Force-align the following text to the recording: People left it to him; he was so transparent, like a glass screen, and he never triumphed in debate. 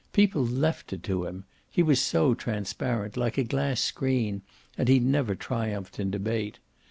People 0.13 0.43
left 0.43 0.93
it 0.93 1.03
to 1.03 1.25
him; 1.27 1.43
he 1.69 1.83
was 1.83 2.01
so 2.01 2.33
transparent, 2.33 3.17
like 3.17 3.37
a 3.37 3.43
glass 3.43 3.79
screen, 3.81 4.41
and 4.75 4.89
he 4.89 4.99
never 4.99 5.35
triumphed 5.35 5.99
in 5.99 6.09
debate. 6.09 6.57